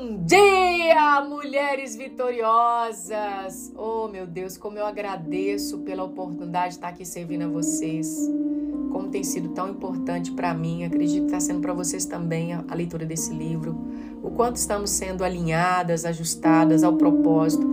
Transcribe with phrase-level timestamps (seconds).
[0.00, 3.72] Bom dia, mulheres vitoriosas!
[3.76, 8.30] Oh, meu Deus, como eu agradeço pela oportunidade de estar aqui servindo a vocês.
[8.92, 12.64] Como tem sido tão importante para mim, acredito que está sendo para vocês também a,
[12.68, 13.76] a leitura desse livro.
[14.22, 17.66] O quanto estamos sendo alinhadas, ajustadas ao propósito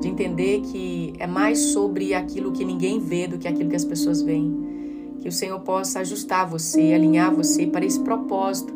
[0.00, 3.84] de entender que é mais sobre aquilo que ninguém vê do que aquilo que as
[3.84, 5.18] pessoas veem.
[5.20, 8.75] Que o Senhor possa ajustar você, alinhar você para esse propósito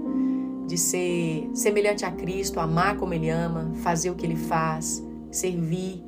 [0.70, 6.00] de ser semelhante a Cristo, amar como Ele ama, fazer o que Ele faz, servir.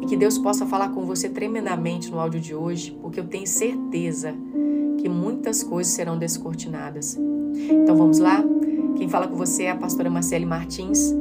[0.00, 3.48] E que Deus possa falar com você tremendamente no áudio de hoje, porque eu tenho
[3.48, 4.32] certeza
[4.96, 7.18] que muitas coisas serão descortinadas.
[7.52, 8.44] Então vamos lá?
[8.96, 11.12] Quem fala com você é a pastora Marcele Martins.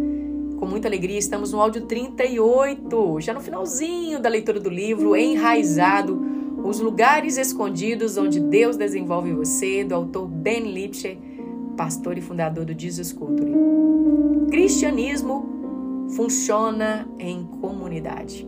[0.60, 6.22] Com muita alegria, estamos no áudio 38, já no finalzinho da leitura do livro, Enraizado,
[6.64, 11.18] os lugares escondidos onde Deus desenvolve você, do autor Ben Lipscher
[11.80, 13.54] pastor e fundador do Jesus Culture.
[14.50, 18.46] Cristianismo funciona em comunidade.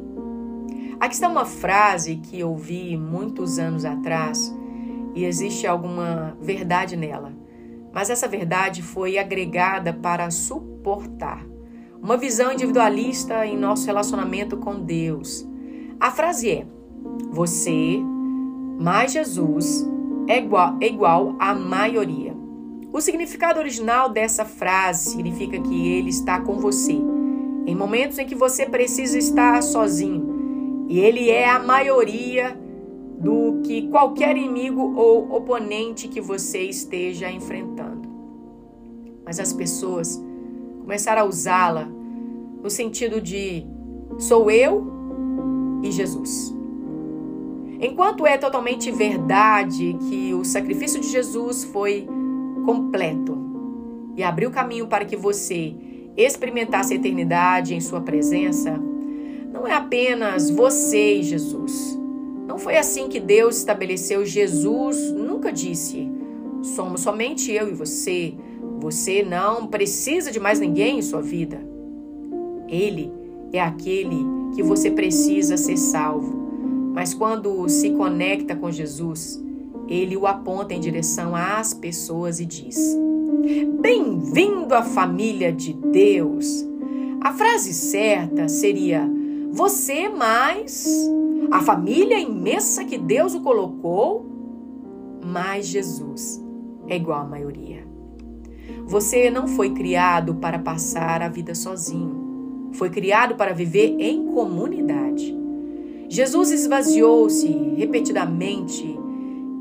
[1.00, 4.54] Aqui está uma frase que ouvi muitos anos atrás
[5.16, 7.32] e existe alguma verdade nela,
[7.94, 11.46] mas essa verdade foi agregada para suportar
[12.02, 15.48] uma visão individualista em nosso relacionamento com Deus.
[16.02, 16.68] A frase é:
[17.30, 17.98] Você
[18.78, 19.88] mais Jesus
[20.28, 22.31] é igual, é igual à maioria.
[22.94, 27.00] O significado original dessa frase significa que ele está com você
[27.66, 30.86] em momentos em que você precisa estar sozinho.
[30.90, 32.60] E ele é a maioria
[33.18, 38.10] do que qualquer inimigo ou oponente que você esteja enfrentando.
[39.24, 40.22] Mas as pessoas
[40.82, 41.88] começaram a usá-la
[42.62, 43.66] no sentido de
[44.18, 44.92] sou eu
[45.82, 46.54] e Jesus.
[47.80, 52.08] Enquanto é totalmente verdade que o sacrifício de Jesus foi
[52.66, 53.38] completo
[54.16, 55.74] e abriu caminho para que você
[56.16, 58.80] experimentasse a eternidade em Sua presença,
[59.54, 62.00] não é apenas você e Jesus.
[62.48, 66.10] Não foi assim que Deus estabeleceu Jesus, nunca disse:
[66.62, 68.34] somos somente eu e você.
[68.80, 71.62] Você não precisa de mais ninguém em sua vida.
[72.68, 73.12] Ele
[73.54, 74.18] é aquele
[74.56, 76.42] que você precisa ser salvo.
[76.94, 79.42] Mas quando se conecta com Jesus,
[79.92, 82.78] ele o aponta em direção às pessoas e diz:
[83.82, 86.66] Bem-vindo à família de Deus.
[87.20, 89.06] A frase certa seria:
[89.52, 90.88] Você mais
[91.52, 94.26] a família imensa que Deus o colocou,
[95.26, 96.42] mais Jesus
[96.88, 97.86] é igual à maioria.
[98.86, 102.70] Você não foi criado para passar a vida sozinho.
[102.74, 105.38] Foi criado para viver em comunidade.
[106.08, 109.01] Jesus esvaziou-se repetidamente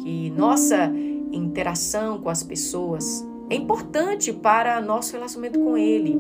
[0.01, 0.93] que nossa
[1.33, 6.19] interação com as pessoas é importante para nosso relacionamento com Ele.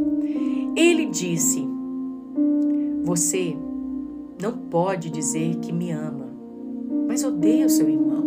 [0.76, 1.66] Ele disse:
[3.04, 3.56] Você
[4.40, 6.28] não pode dizer que me ama,
[7.06, 8.20] mas odeia o seu irmão.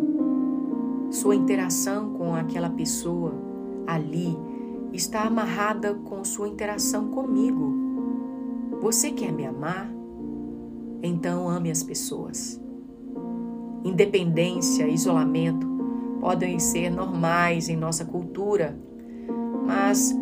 [1.11, 3.33] Sua interação com aquela pessoa
[3.85, 4.35] ali
[4.91, 7.73] está amarrada com sua interação comigo.
[8.81, 9.91] Você quer me amar?
[11.01, 12.62] Então ame as pessoas.
[13.83, 15.67] Independência, isolamento
[16.19, 18.77] podem ser normais em nossa cultura,
[19.65, 20.15] mas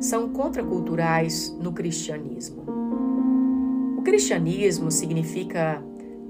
[0.00, 2.64] são contraculturais no cristianismo.
[3.96, 5.82] O cristianismo significa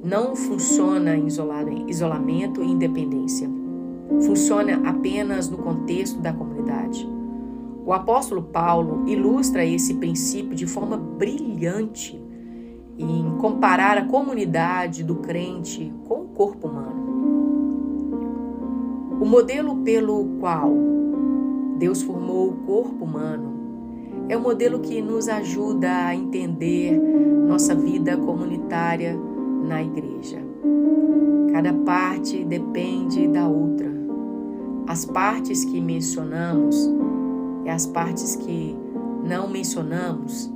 [0.05, 1.27] não funciona em
[1.89, 3.49] isolamento e independência.
[4.27, 7.09] Funciona apenas no contexto da comunidade.
[7.87, 12.22] O apóstolo Paulo ilustra esse princípio de forma brilhante
[12.99, 17.05] em comparar a comunidade do crente com corpo humano.
[19.21, 20.72] O modelo pelo qual
[21.78, 23.55] Deus formou o corpo humano
[24.28, 26.99] é o modelo que nos ajuda a entender
[27.47, 29.19] nossa vida comunitária
[29.62, 30.43] na igreja.
[31.53, 33.93] Cada parte depende da outra.
[34.87, 36.91] As partes que mencionamos
[37.65, 38.77] e as partes que
[39.25, 40.53] não mencionamos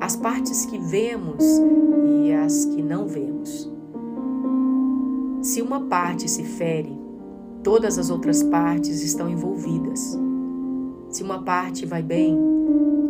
[0.00, 1.44] as partes que vemos
[2.24, 3.27] e as que não vemos.
[5.58, 6.96] Se uma parte se fere,
[7.64, 10.16] todas as outras partes estão envolvidas.
[11.10, 12.38] Se uma parte vai bem,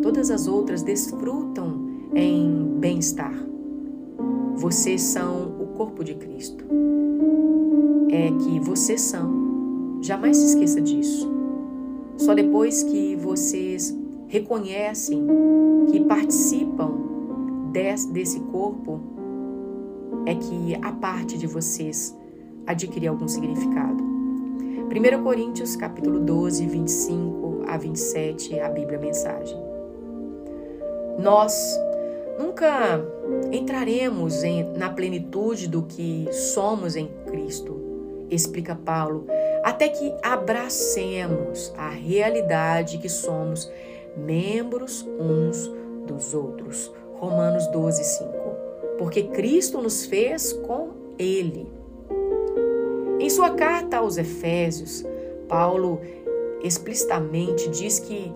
[0.01, 1.79] todas as outras desfrutam
[2.15, 3.35] em bem-estar.
[4.55, 6.65] Vocês são o corpo de Cristo.
[8.09, 9.99] É que vocês são.
[10.01, 11.31] Jamais se esqueça disso.
[12.17, 13.95] Só depois que vocês
[14.27, 15.23] reconhecem
[15.91, 16.93] que participam
[17.71, 18.99] desse, corpo,
[20.25, 22.17] é que a parte de vocês
[22.69, 24.03] adquire algum significado.
[24.03, 29.57] 1 Coríntios capítulo 12, 25 a 27, a Bíblia Mensagem.
[31.17, 31.53] Nós
[32.37, 33.03] nunca
[33.51, 37.79] entraremos em, na plenitude do que somos em Cristo,
[38.29, 39.25] explica Paulo,
[39.63, 43.69] até que abracemos a realidade que somos
[44.15, 45.71] membros uns
[46.05, 46.91] dos outros.
[47.15, 48.31] Romanos 12, 5.
[48.97, 51.78] Porque Cristo nos fez com Ele.
[53.19, 55.05] Em sua carta aos Efésios,
[55.49, 55.99] Paulo
[56.63, 58.33] explicitamente diz que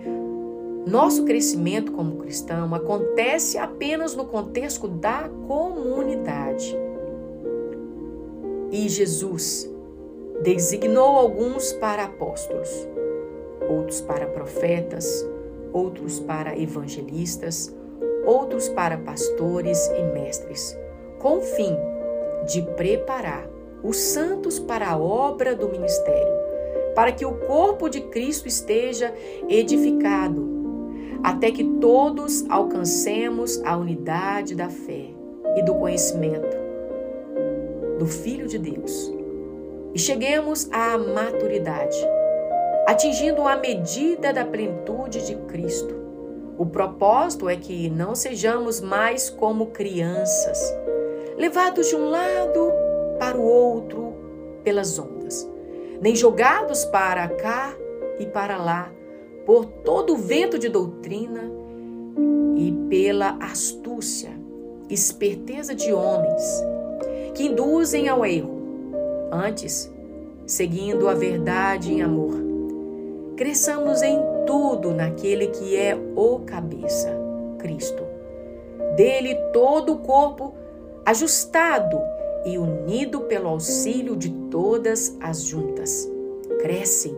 [0.86, 6.78] nosso crescimento como cristão acontece apenas no contexto da comunidade.
[8.72, 9.70] E Jesus
[10.42, 12.70] designou alguns para apóstolos,
[13.70, 15.26] outros para profetas,
[15.72, 17.74] outros para evangelistas,
[18.26, 20.78] outros para pastores e mestres,
[21.20, 21.74] com o fim
[22.48, 23.53] de preparar
[23.84, 26.34] os santos para a obra do ministério,
[26.96, 29.14] para que o corpo de Cristo esteja
[29.50, 30.50] edificado,
[31.22, 35.10] até que todos alcancemos a unidade da fé
[35.56, 36.64] e do conhecimento
[38.00, 39.14] do Filho de Deus
[39.94, 41.98] e cheguemos à maturidade,
[42.88, 46.02] atingindo a medida da plenitude de Cristo.
[46.58, 50.76] O propósito é que não sejamos mais como crianças,
[51.38, 52.72] levados de um lado
[53.24, 54.14] para o outro
[54.66, 55.50] pelas ondas,
[56.02, 57.74] nem jogados para cá
[58.20, 58.92] e para lá
[59.46, 61.50] por todo o vento de doutrina
[62.58, 64.32] e pela astúcia,
[64.90, 66.62] esperteza de homens
[67.34, 68.62] que induzem ao erro.
[69.32, 69.90] Antes,
[70.46, 72.36] seguindo a verdade em amor,
[73.38, 77.10] cresçamos em tudo naquele que é o cabeça,
[77.58, 78.04] Cristo.
[78.98, 80.54] Dele todo o corpo
[81.06, 82.13] ajustado
[82.46, 86.10] e unido pelo auxílio de todas as juntas.
[86.60, 87.16] Crescem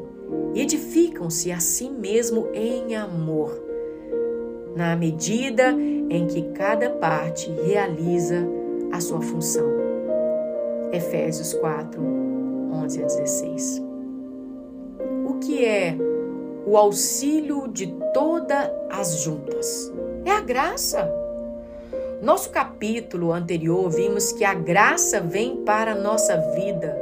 [0.54, 3.62] e edificam-se a si mesmo em amor,
[4.76, 5.72] na medida
[6.10, 8.48] em que cada parte realiza
[8.92, 9.66] a sua função.
[10.92, 13.84] Efésios 4, 11 a 16.
[15.28, 15.98] O que é
[16.66, 19.94] o auxílio de todas as juntas?
[20.24, 21.25] É a graça.
[22.26, 27.00] Nosso capítulo anterior vimos que a graça vem para a nossa vida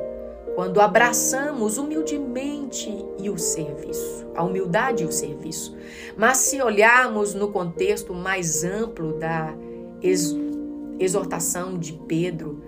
[0.54, 5.78] quando abraçamos humildemente e o serviço, a humildade e o serviço.
[6.18, 9.56] Mas se olharmos no contexto mais amplo da
[11.00, 12.62] exortação de Pedro,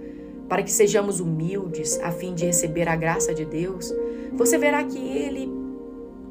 [0.47, 3.93] para que sejamos humildes a fim de receber a graça de Deus,
[4.31, 5.51] você verá que ele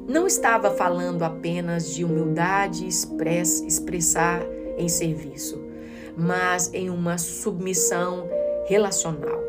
[0.07, 4.41] não estava falando apenas de humildade express, expressar
[4.75, 5.64] em serviço,
[6.17, 8.29] mas em uma submissão
[8.67, 9.43] relacional.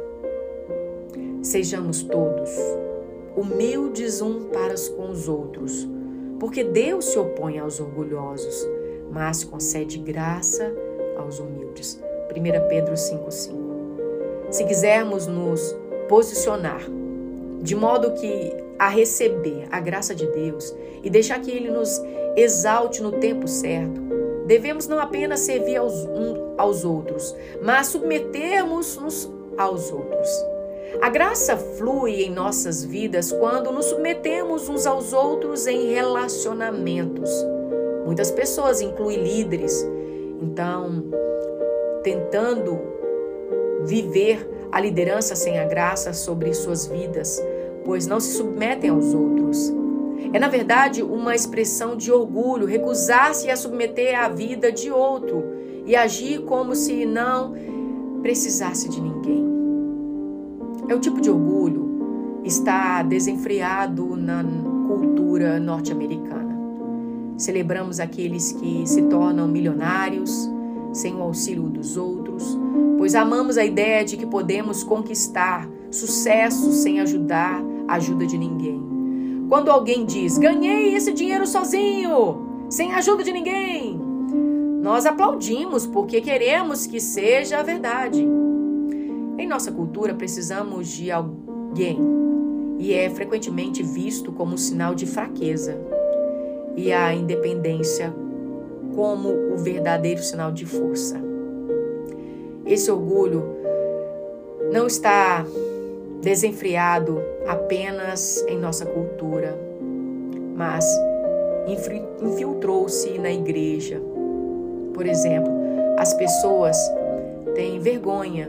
[1.42, 2.50] Sejamos todos
[3.36, 5.86] humildes um para com os outros,
[6.40, 8.66] porque Deus se opõe aos orgulhosos,
[9.12, 10.74] mas concede graça
[11.18, 12.00] aos humildes.
[12.34, 14.50] 1 Pedro 5,5.
[14.50, 15.76] Se quisermos nos
[16.08, 16.80] posicionar
[17.60, 22.00] de modo que a receber a graça de Deus e deixar que Ele nos
[22.36, 24.05] exalte no tempo certo,
[24.46, 30.28] devemos não apenas servir aos, um, aos outros, mas submetermos-nos aos outros.
[31.02, 37.30] A graça flui em nossas vidas quando nos submetemos uns aos outros em relacionamentos.
[38.06, 39.84] Muitas pessoas, incluem líderes,
[40.40, 41.04] então,
[42.02, 42.78] tentando
[43.84, 47.42] viver a liderança sem a graça sobre suas vidas,
[47.84, 49.72] pois não se submetem aos outros.
[50.32, 55.44] É, na verdade, uma expressão de orgulho recusar-se a submeter à vida de outro
[55.84, 57.54] e agir como se não
[58.22, 59.44] precisasse de ninguém.
[60.88, 64.44] É o tipo de orgulho está desenfreado na
[64.86, 66.56] cultura norte-americana.
[67.36, 70.50] Celebramos aqueles que se tornam milionários
[70.92, 72.56] sem o auxílio dos outros,
[72.96, 78.85] pois amamos a ideia de que podemos conquistar sucesso sem ajudar a ajuda de ninguém.
[79.48, 84.00] Quando alguém diz: "Ganhei esse dinheiro sozinho, sem ajuda de ninguém",
[84.82, 88.26] nós aplaudimos porque queremos que seja a verdade.
[89.38, 91.98] Em nossa cultura, precisamos de alguém
[92.78, 95.78] e é frequentemente visto como um sinal de fraqueza,
[96.76, 98.14] e a independência
[98.94, 101.20] como o verdadeiro sinal de força.
[102.64, 103.44] Esse orgulho
[104.72, 105.46] não está
[106.20, 109.58] desenfreado apenas em nossa cultura,
[110.54, 110.84] mas
[112.22, 114.00] infiltrou-se na igreja.
[114.94, 115.52] Por exemplo,
[115.98, 116.76] as pessoas
[117.54, 118.48] têm vergonha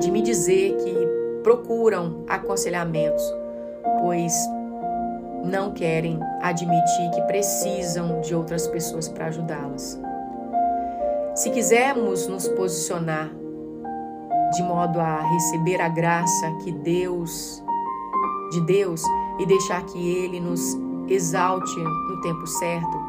[0.00, 0.94] de me dizer que
[1.42, 3.22] procuram aconselhamentos,
[4.00, 4.32] pois
[5.44, 10.00] não querem admitir que precisam de outras pessoas para ajudá-las.
[11.34, 13.30] Se quisermos nos posicionar
[14.54, 17.62] de modo a receber a graça que Deus
[18.50, 19.02] de Deus
[19.38, 23.02] e deixar que ele nos exalte no tempo certo,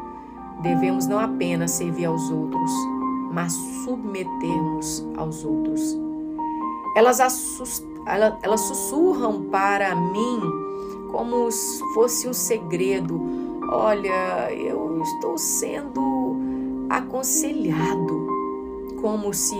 [0.60, 2.70] devemos não apenas servir aos outros,
[3.32, 3.52] mas
[3.84, 5.96] submetermos aos outros.
[6.96, 7.20] Elas,
[8.42, 10.40] elas sussurram para mim
[11.12, 13.20] como se fosse um segredo.
[13.70, 16.36] Olha, eu estou sendo
[16.88, 18.26] aconselhado,
[19.00, 19.54] como se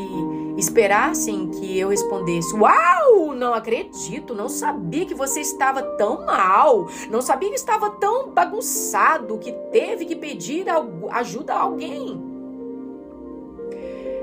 [0.56, 7.20] esperassem que eu respondesse: Uau, não acredito, não sabia que você estava tão mal, não
[7.20, 10.66] sabia que estava tão bagunçado que teve que pedir
[11.10, 12.20] ajuda a alguém.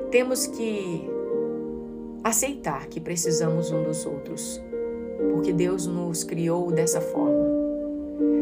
[0.09, 1.09] Temos que
[2.23, 4.61] aceitar que precisamos um dos outros,
[5.31, 7.51] porque Deus nos criou dessa forma.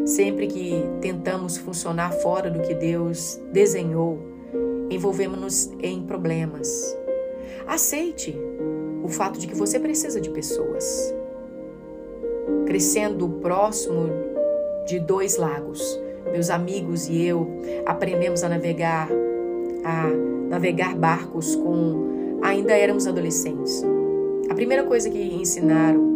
[0.05, 4.19] Sempre que tentamos funcionar fora do que Deus desenhou,
[4.89, 6.97] envolvemos-nos em problemas.
[7.67, 8.37] Aceite
[9.03, 11.13] o fato de que você precisa de pessoas.
[12.65, 14.09] Crescendo próximo
[14.87, 15.99] de dois lagos,
[16.31, 17.47] meus amigos e eu
[17.85, 19.09] aprendemos a navegar,
[19.83, 20.07] a
[20.49, 23.83] navegar barcos com ainda éramos adolescentes.
[24.49, 26.11] A primeira coisa que ensinaram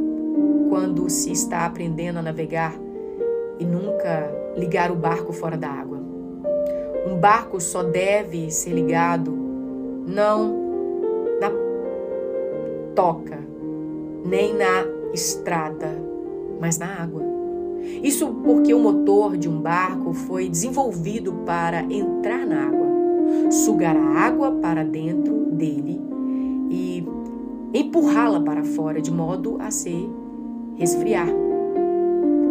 [0.70, 2.76] quando se está aprendendo a navegar
[3.60, 6.00] e nunca ligar o barco fora da água.
[7.08, 9.32] Um barco só deve ser ligado
[10.08, 10.65] não
[12.96, 13.40] toca,
[14.26, 15.90] nem na estrada,
[16.60, 17.24] mas na água.
[18.02, 22.88] Isso porque o motor de um barco foi desenvolvido para entrar na água,
[23.52, 26.02] sugar a água para dentro dele
[26.70, 27.06] e
[27.74, 30.10] empurrá-la para fora de modo a se
[30.78, 31.28] resfriar.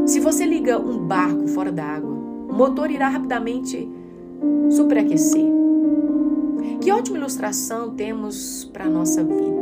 [0.06, 2.12] Se você liga um barco fora da água,
[2.48, 3.88] o motor irá rapidamente
[4.70, 5.46] superaquecer.
[6.80, 9.53] Que ótima ilustração temos para a nossa vida.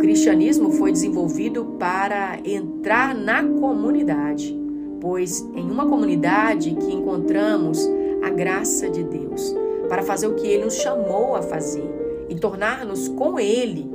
[0.00, 4.58] Cristianismo foi desenvolvido para entrar na comunidade,
[4.98, 7.86] pois em uma comunidade que encontramos
[8.22, 9.54] a graça de Deus
[9.90, 11.84] para fazer o que ele nos chamou a fazer
[12.30, 13.90] e tornar-nos com ele,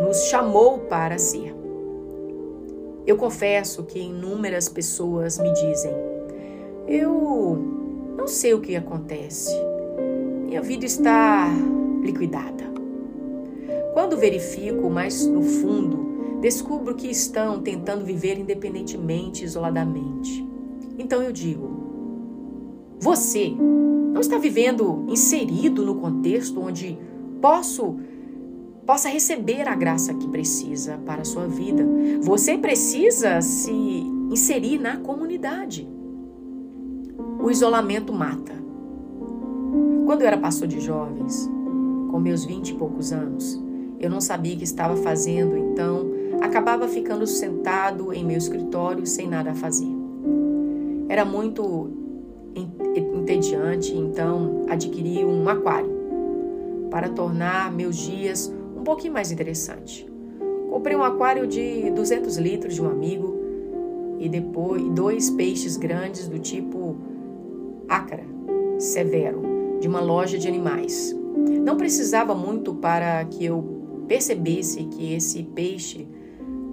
[0.00, 1.54] nos chamou para ser.
[3.06, 5.92] Eu confesso que inúmeras pessoas me dizem:
[6.88, 7.58] Eu
[8.16, 9.54] não sei o que acontece.
[10.46, 11.48] Minha vida está
[12.02, 12.71] liquidada.
[13.92, 20.46] Quando verifico mais no fundo, descubro que estão tentando viver independentemente, isoladamente.
[20.98, 21.68] Então eu digo:
[22.98, 26.98] Você não está vivendo inserido no contexto onde
[27.40, 27.96] posso
[28.86, 31.86] possa receber a graça que precisa para a sua vida.
[32.20, 35.88] Você precisa se inserir na comunidade.
[37.40, 38.52] O isolamento mata.
[40.04, 41.48] Quando eu era pastor de jovens,
[42.10, 43.62] com meus vinte e poucos anos,
[44.02, 49.28] eu não sabia o que estava fazendo, então acabava ficando sentado em meu escritório sem
[49.28, 49.86] nada a fazer.
[51.08, 51.90] Era muito
[52.94, 56.02] entediante, então adquiri um aquário
[56.90, 60.06] para tornar meus dias um pouquinho mais interessante.
[60.68, 63.38] Comprei um aquário de 200 litros de um amigo
[64.18, 66.96] e depois dois peixes grandes do tipo
[67.88, 68.24] ácara,
[68.78, 69.42] severo,
[69.80, 71.16] de uma loja de animais.
[71.62, 73.71] Não precisava muito para que eu
[74.12, 76.06] percebesse que esse peixe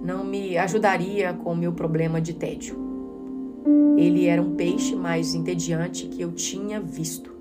[0.04, 2.76] não me ajudaria com o meu problema de tédio.
[3.96, 7.32] Ele era um peixe mais entediante que eu tinha visto.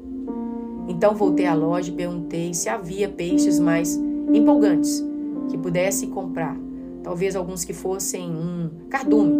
[0.87, 3.99] Então voltei à loja e perguntei se havia peixes mais
[4.33, 5.03] empolgantes
[5.49, 6.57] que pudesse comprar,
[7.03, 9.35] talvez alguns que fossem um cardume.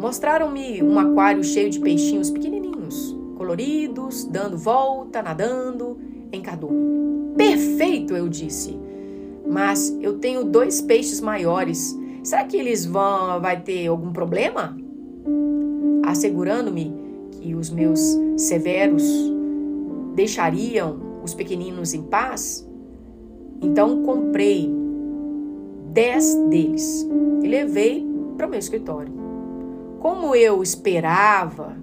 [0.00, 5.96] Mostraram-me um aquário cheio de peixinhos pequenininhos, coloridos, dando volta, nadando
[6.32, 7.36] em cardume.
[7.36, 8.84] Perfeito, eu disse.
[9.48, 11.96] Mas eu tenho dois peixes maiores.
[12.22, 14.76] Será que eles vão vai ter algum problema?
[16.04, 16.94] Assegurando-me
[17.32, 18.00] que os meus
[18.36, 19.04] severos
[20.14, 22.66] deixariam os pequeninos em paz,
[23.60, 24.70] então comprei
[25.92, 27.06] dez deles
[27.42, 29.12] e levei para o meu escritório.
[29.98, 31.76] Como eu esperava,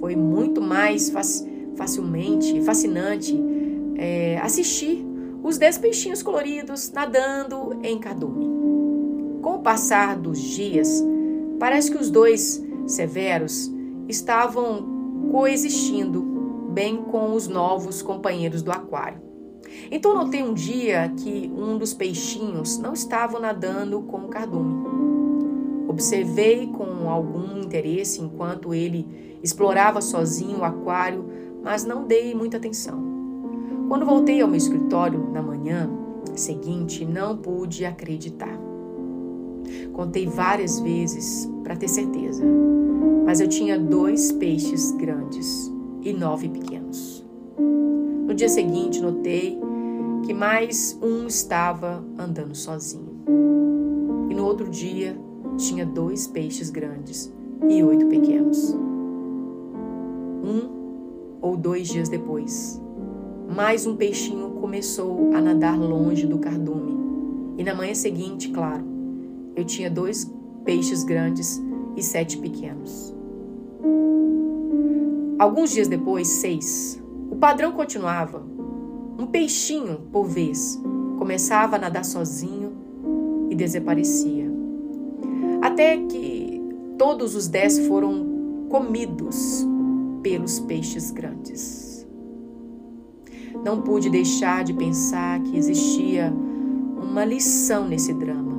[0.00, 1.12] foi muito mais
[1.76, 3.40] facilmente, fascinante
[3.96, 5.03] é, assistir
[5.44, 8.46] os dez peixinhos coloridos nadando em cardume.
[9.42, 11.04] Com o passar dos dias,
[11.60, 13.70] parece que os dois severos
[14.08, 16.22] estavam coexistindo
[16.72, 19.20] bem com os novos companheiros do aquário.
[19.90, 24.82] Então notei um dia que um dos peixinhos não estava nadando com o cardume.
[25.86, 31.28] Observei com algum interesse enquanto ele explorava sozinho o aquário,
[31.62, 33.13] mas não dei muita atenção.
[33.94, 35.88] Quando voltei ao meu escritório na manhã
[36.34, 38.58] seguinte, não pude acreditar.
[39.92, 42.42] Contei várias vezes para ter certeza,
[43.24, 45.72] mas eu tinha dois peixes grandes
[46.02, 47.24] e nove pequenos.
[47.56, 49.60] No dia seguinte, notei
[50.26, 53.14] que mais um estava andando sozinho.
[54.28, 55.16] E no outro dia,
[55.56, 57.32] tinha dois peixes grandes
[57.70, 58.76] e oito pequenos.
[60.42, 62.82] Um ou dois dias depois,
[63.48, 66.94] mais um peixinho começou a nadar longe do cardume.
[67.58, 68.84] E na manhã seguinte, claro,
[69.54, 70.30] eu tinha dois
[70.64, 71.62] peixes grandes
[71.96, 73.14] e sete pequenos.
[75.38, 77.00] Alguns dias depois, seis.
[77.30, 78.44] O padrão continuava.
[79.18, 80.80] Um peixinho, por vez,
[81.18, 82.72] começava a nadar sozinho
[83.50, 84.50] e desaparecia.
[85.62, 86.60] Até que
[86.98, 89.64] todos os dez foram comidos
[90.22, 91.93] pelos peixes grandes.
[93.62, 96.32] Não pude deixar de pensar que existia
[97.02, 98.54] uma lição nesse drama.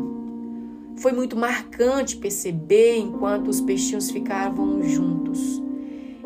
[0.97, 5.61] Foi muito marcante perceber enquanto os peixinhos ficavam juntos.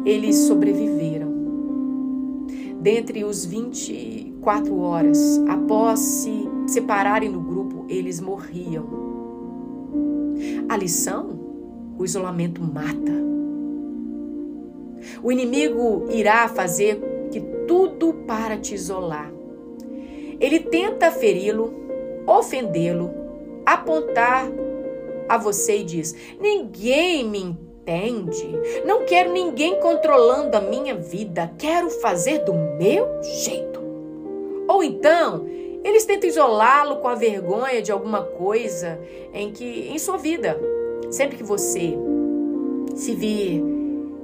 [0.06, 1.30] Eles sobreviveram.
[2.80, 8.86] Dentre os 24 horas, após se separarem do grupo, eles morriam.
[10.70, 11.38] A lição?
[11.98, 13.12] O isolamento mata.
[15.22, 17.02] O inimigo irá fazer
[17.70, 19.32] tudo para te isolar.
[20.40, 21.72] Ele tenta feri-lo,
[22.26, 23.12] ofendê-lo,
[23.64, 24.50] apontar
[25.28, 28.50] a você e diz: Ninguém me entende,
[28.84, 33.80] não quero ninguém controlando a minha vida, quero fazer do meu jeito.
[34.68, 35.46] Ou então,
[35.84, 39.00] eles tentam isolá-lo com a vergonha de alguma coisa
[39.32, 40.60] em que em sua vida,
[41.12, 41.94] sempre que você
[42.96, 43.79] se vir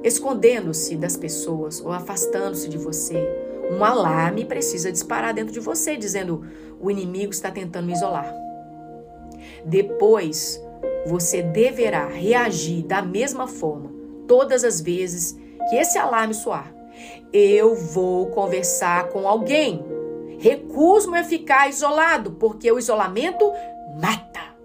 [0.05, 3.27] escondendo-se das pessoas ou afastando-se de você,
[3.71, 6.45] um alarme precisa disparar dentro de você, dizendo:
[6.79, 8.31] o inimigo está tentando me isolar.
[9.65, 10.61] Depois,
[11.07, 13.91] você deverá reagir da mesma forma
[14.27, 15.35] todas as vezes
[15.69, 16.71] que esse alarme soar.
[17.33, 19.83] Eu vou conversar com alguém.
[20.37, 23.51] Recuso-me a ficar isolado, porque o isolamento
[23.99, 24.55] mata.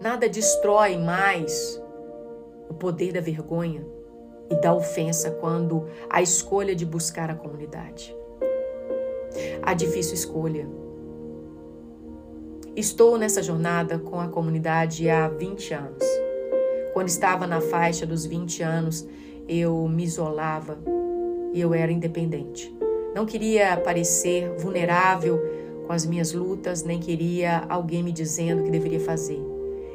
[0.00, 1.82] Nada destrói mais
[2.70, 3.95] o poder da vergonha
[4.50, 8.14] e da ofensa quando a escolha de buscar a comunidade.
[9.62, 10.66] A difícil escolha
[12.76, 16.04] Estou nessa jornada com a comunidade há 20 anos.
[16.92, 19.08] Quando estava na faixa dos 20 anos,
[19.48, 20.78] eu me isolava
[21.54, 22.70] e eu era independente.
[23.14, 25.40] Não queria parecer vulnerável
[25.86, 29.40] com as minhas lutas, nem queria alguém me dizendo o que deveria fazer.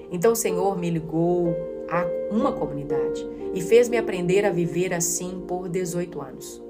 [0.09, 1.55] Então o Senhor me ligou
[1.91, 6.63] a uma comunidade e fez-me aprender a viver assim por 18 anos.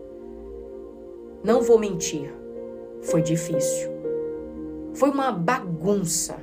[1.44, 2.34] Não vou mentir,
[3.02, 3.90] foi difícil.
[4.94, 6.36] Foi uma bagunça,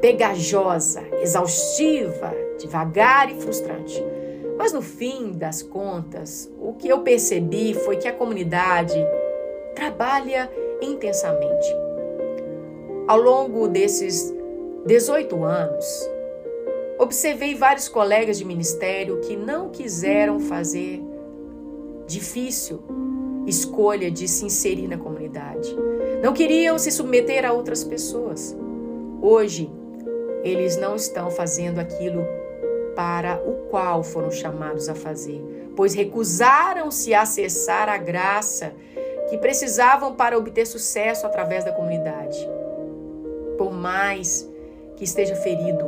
[0.00, 4.02] pegajosa, exaustiva, devagar e frustrante.
[4.56, 8.96] Mas no fim das contas, o que eu percebi foi que a comunidade
[9.74, 11.68] trabalha intensamente.
[13.06, 14.32] Ao longo desses
[14.86, 16.13] 18 anos,
[16.98, 21.02] observei vários colegas de ministério que não quiseram fazer
[22.06, 22.82] difícil
[23.46, 25.74] escolha de se inserir na comunidade.
[26.22, 28.56] Não queriam se submeter a outras pessoas.
[29.20, 29.70] Hoje,
[30.42, 32.26] eles não estão fazendo aquilo
[32.94, 35.42] para o qual foram chamados a fazer,
[35.74, 38.72] pois recusaram-se a acessar a graça
[39.28, 42.38] que precisavam para obter sucesso através da comunidade.
[43.58, 44.48] Por mais
[44.96, 45.84] que esteja ferido,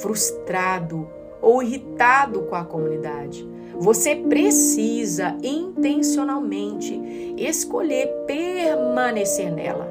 [0.00, 1.08] frustrado
[1.40, 3.46] ou irritado com a comunidade,
[3.78, 7.00] você precisa intencionalmente
[7.36, 9.90] escolher permanecer nela.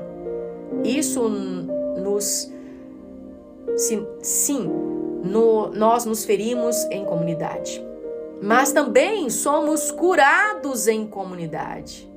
[0.83, 2.51] Isso nos.
[3.77, 4.67] Sim, sim
[5.23, 7.83] no, nós nos ferimos em comunidade,
[8.41, 12.09] mas também somos curados em comunidade.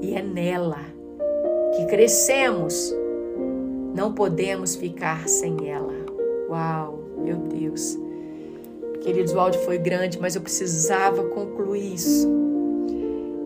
[0.00, 0.78] E é nela
[1.76, 2.94] que crescemos.
[3.94, 5.92] Não podemos ficar sem ela.
[6.48, 7.98] Uau, meu Deus.
[9.00, 12.28] Queridos, o áudio foi grande, mas eu precisava concluir isso.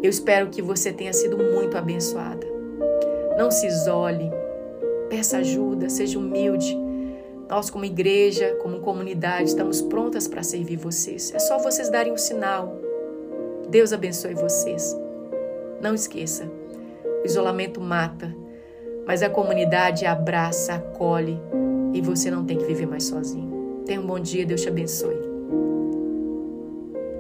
[0.02, 2.46] Eu espero que você tenha sido muito abençoada.
[3.38, 4.30] Não se isole,
[5.08, 6.76] peça ajuda, seja humilde.
[7.48, 11.32] Nós, como igreja, como comunidade, estamos prontas para servir vocês.
[11.34, 12.76] É só vocês darem um sinal.
[13.68, 14.96] Deus abençoe vocês.
[15.80, 16.50] Não esqueça,
[17.22, 18.34] o isolamento mata,
[19.06, 21.40] mas a comunidade abraça, acolhe
[21.92, 23.61] e você não tem que viver mais sozinho.
[23.86, 25.31] Tenha um bom dia, Deus te abençoe.